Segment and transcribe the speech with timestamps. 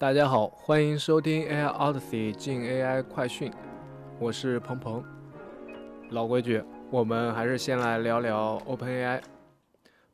[0.00, 3.52] 大家好，欢迎收听 AI Odyssey 进 AI 快讯，
[4.18, 5.04] 我是鹏鹏。
[6.08, 9.20] 老规矩，我们还是先来聊聊 OpenAI。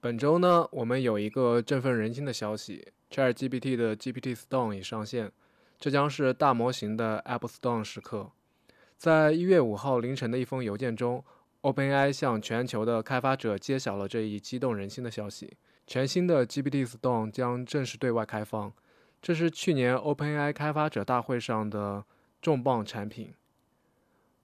[0.01, 5.31] 本周呢，我们有一个振奋人心的消息：ChatGPT 的 GPT Storm 已上线，
[5.79, 8.33] 这将是大模型的 Apple Storm 时刻。
[8.97, 11.25] 在一月五号凌晨的一封邮件中
[11.63, 15.57] ，OpenAI 向全球的开发者揭晓了这一激动人心的消息：
[15.87, 18.73] 全新的 GPT Storm 将正式对外开放。
[19.27, 22.05] 这是去年 OpenAI 开发者大会上的
[22.41, 23.35] 重磅产品，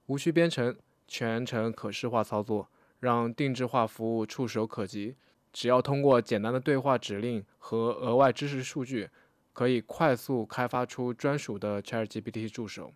[0.07, 2.69] 无需编程，全程可视化操作，
[2.99, 5.15] 让定制化服务触手可及。
[5.53, 9.09] 只要通过简单的对话指令和额外知识数据，
[9.53, 12.93] 可以快速开发出专属的 ChatGPT 助手。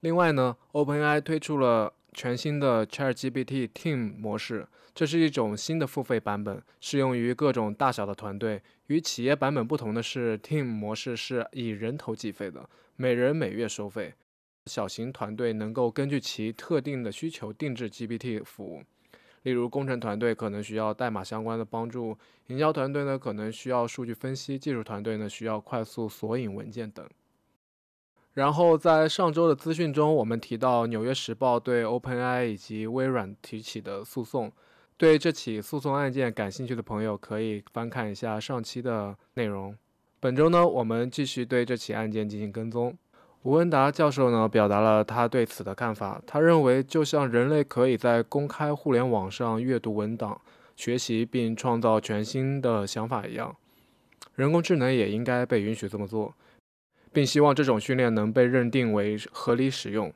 [0.00, 1.92] 另外呢，OpenAI 推出了。
[2.14, 8.62] 全新的 ChatGPT Team 模式，这是一种新的付费版本，适用于各种大小的团队。
[8.86, 14.14] 与企业版本不同的是，Team 模式是以人头计费的，每人每月收费。
[14.66, 18.82] 小型团队能够根据其特定的需求定制 GPT 服务，
[19.42, 27.06] 例如工程团队可能需要代码相关的帮助，营销团队呢可能需要数据分析，技术团队呢需要快速索引文件等。
[28.34, 34.52] 然后在上周的资讯中，我们提到《纽约时报》对 OpenAI 以及微软提起的诉讼。
[34.96, 39.76] 对这起诉讼案件感兴趣的朋友，可以翻看一下上期的内容。
[40.20, 42.96] 本周呢，我们继续对这起案件进行跟踪。
[43.42, 46.20] 吴文达教授呢，表达了他对此的看法。
[46.26, 50.40] 他认为，就像人类可以在公开互联网上阅读文档、
[50.74, 53.54] 学习并创造全新的想法一样，
[54.34, 56.34] 人工智能也应该被允许这么做。
[57.14, 60.12] 并希望这种训练能被认定为合理使用。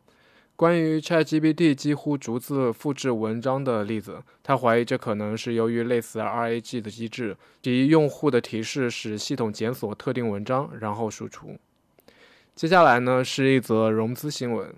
[0.56, 11.56] 关于 ChatGPT 几乎逐字复制文章的例子，他怀疑这可能是由于类似 RAG 的机制，即用户的提示使系统检索特定文章，然后输出。
[12.56, 14.74] 接下来呢是一则融资新闻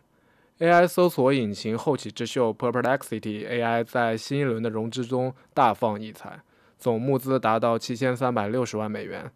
[0.59, 6.43] ：AI 搜索引擎后起之秀 Perplexity AI 在新一轮的融资中大放异彩，
[6.79, 9.33] 总募资达到七千三百六十万美元。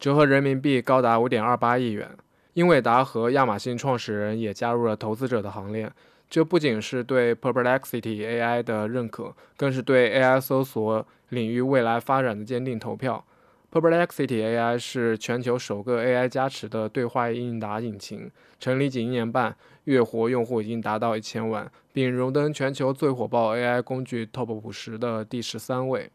[0.00, 2.08] 折合人民币高达五点二八亿元。
[2.54, 5.92] 英伟达和亚马逊创始人也加入了投资者的行列。
[6.30, 13.22] 这不仅是对 Perplexity AI 的认可，更是对 AI 搜索领域未来发展的坚定投票。
[13.70, 26.10] Perplexity AI 是全球首个 AI 加持的对话应答引擎，成立仅一年半，月活用户已经达到一千万，并荣登全球最火爆 AI 工具 TOP 五十的第十三位。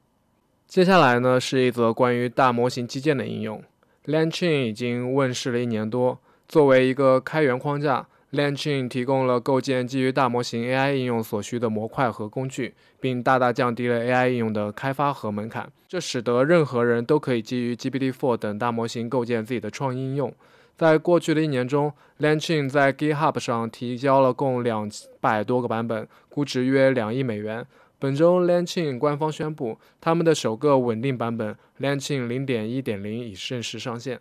[0.66, 3.63] 接下来呢，是一则关于大模型基建的应用。
[4.05, 15.71] LangChain 已经问世了一年多，作为一个开源框架，LangChain 提供了构建基于大模型 AI 应用所需的模块和工具，并大大降低了 AI 应用的开发和门槛。
[15.88, 20.31] 这使得任何人都可以基于 GPT-4 等大模型构建自己的创意应用。
[20.77, 24.87] 在过去的一年中，LangChain 在 GitHub 上提交了共两
[25.19, 27.66] 百多个版本，估值约两亿美元。
[27.97, 34.19] 本周，LangChain 官方宣布，他们的首个稳定版本 LangChain 0.1.0已正式上线。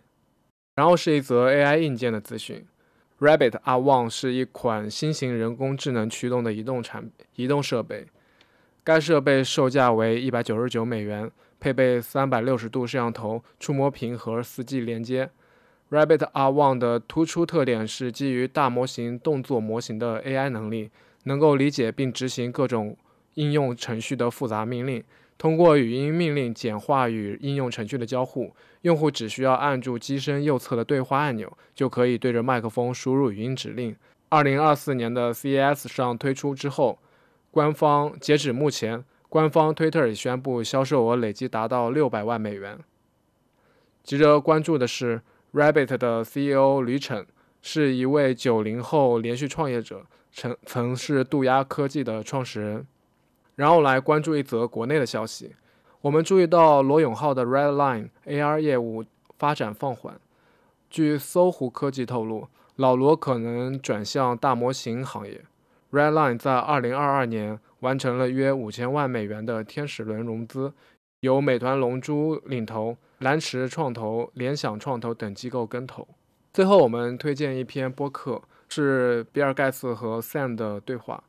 [0.75, 2.65] 然后是一则 AI 硬件的资讯
[3.19, 8.07] ：Rabbit R1 是一款新型人工智能驱动的移动产移动设备，
[8.83, 15.29] 该设备售价为一百九十九美元，配备三百六十度摄像头、触摸屏和 4G 连接。
[15.91, 20.89] Rabbit R1 的突出特点是基于大模型动作模型的 AI 能力，
[21.23, 22.97] 能够理解并执行各种。
[23.35, 25.03] 应用程序的复杂命令，
[25.37, 28.53] 通过语音命令简化与应用程序的交互。
[28.81, 33.95] 用户只需要按住机身右侧的对话按钮，就可以对着麦克风输入语音指令。
[34.29, 36.99] 二零二四年的 CES 上推出之后，
[37.51, 42.77] 官方截止目前，官方 Twitter 已宣布销售额累计达到六百万美元。
[44.03, 45.21] 值得关注的是
[45.53, 47.25] ，Rabbit 的 CEO 吕晨
[47.61, 52.85] 是一位九零后连续创业者，曾曾是渡鸦科技的创始人。
[53.55, 55.55] 然后来关注一则国内的消息，
[56.01, 59.03] 我们注意到罗永浩的 Redline AR 业务
[59.37, 60.19] 发展放缓。
[60.89, 65.41] 据搜狐科技透露，老罗可能转向大模型行业。
[65.91, 70.73] Redline 在2022年完成了约五千万美元的天使轮融资，
[71.21, 76.07] 由美团龙珠领投，蓝驰创投、联想创投等机构跟投。
[76.53, 81.23] 最后，我们推荐一篇播客，是比尔盖茨和 Sam 的对话。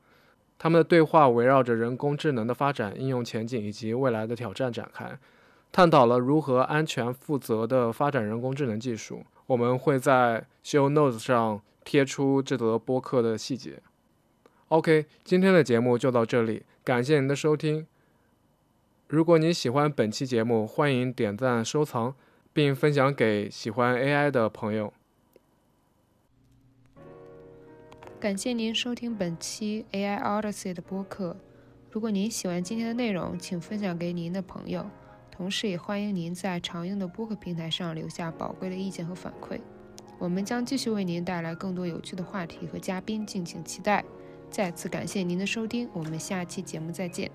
[0.58, 5.18] 他们的对话围绕着人工智能的发展、应用前景以及未来的挑战展开，
[5.70, 9.22] 探讨了如何安全负责的发展人工智能技术。
[9.46, 13.80] 我们会在 Show Notes 上贴出这则播客的细节。
[14.68, 17.86] OK，今天的节目就到这里，感谢您的收听。
[19.08, 22.14] 如果你喜欢本期节目，欢迎点赞收藏，
[22.52, 24.92] 并分享给喜欢 AI 的朋友。
[28.26, 31.36] 感谢您收听本期 AI Odyssey 的播客。
[31.92, 34.84] 如果您喜欢今天的内容，请分享给您的朋友。
[35.30, 39.60] 同时，也欢迎您在常用的播客平台上留下宝贵的意见和反馈。
[40.18, 44.04] 我们将继续为您带来更多有趣的话题和嘉宾，敬请期待。
[44.50, 47.30] 再次感谢您的收听，我们下期节目再见。